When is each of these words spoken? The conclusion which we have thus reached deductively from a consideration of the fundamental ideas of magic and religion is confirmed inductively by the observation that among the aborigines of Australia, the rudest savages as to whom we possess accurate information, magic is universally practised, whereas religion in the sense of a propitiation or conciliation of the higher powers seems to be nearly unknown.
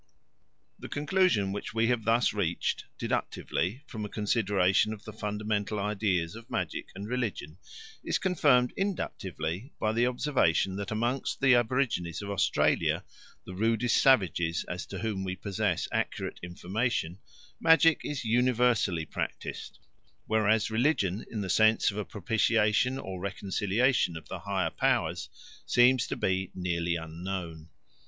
The 0.79 0.89
conclusion 0.89 1.51
which 1.51 1.75
we 1.75 1.85
have 1.89 2.05
thus 2.05 2.33
reached 2.33 2.85
deductively 2.97 3.83
from 3.85 4.03
a 4.03 4.09
consideration 4.09 4.93
of 4.93 5.03
the 5.05 5.13
fundamental 5.13 5.79
ideas 5.79 6.35
of 6.35 6.49
magic 6.49 6.87
and 6.95 7.07
religion 7.07 7.59
is 8.03 8.17
confirmed 8.17 8.73
inductively 8.75 9.73
by 9.79 9.93
the 9.93 10.07
observation 10.07 10.75
that 10.77 10.89
among 10.89 11.25
the 11.39 11.53
aborigines 11.53 12.23
of 12.23 12.31
Australia, 12.31 13.03
the 13.45 13.53
rudest 13.53 13.95
savages 13.97 14.63
as 14.67 14.87
to 14.87 14.97
whom 14.97 15.23
we 15.23 15.35
possess 15.35 15.87
accurate 15.91 16.39
information, 16.41 17.19
magic 17.59 18.01
is 18.03 18.25
universally 18.25 19.05
practised, 19.05 19.77
whereas 20.25 20.71
religion 20.71 21.23
in 21.29 21.41
the 21.41 21.47
sense 21.47 21.91
of 21.91 21.97
a 21.97 22.05
propitiation 22.05 22.97
or 22.97 23.29
conciliation 23.29 24.17
of 24.17 24.27
the 24.29 24.39
higher 24.39 24.71
powers 24.71 25.29
seems 25.67 26.07
to 26.07 26.15
be 26.15 26.49
nearly 26.55 26.95
unknown. 26.95 27.69